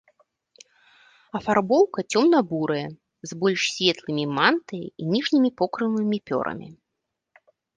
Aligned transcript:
Афарбоўка 1.39 1.99
цёмна-бурая, 2.13 2.87
з 3.33 3.39
больш 3.45 3.61
светлымі 3.75 4.25
мантыяй 4.39 4.87
і 4.91 5.03
ніжнімі 5.13 5.49
покрыўнымі 5.63 6.17
пёрамі. 6.33 6.69